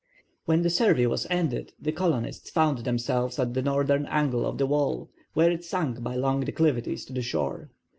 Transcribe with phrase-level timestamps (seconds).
[0.45, 4.65] When the survey was ended the colonists found themselves at the northern angle of the
[4.65, 7.69] wall, where it sunk by long declivities to the shore.